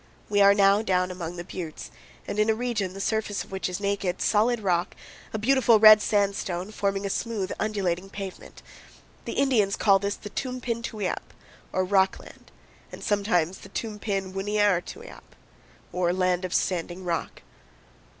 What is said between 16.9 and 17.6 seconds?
Rock."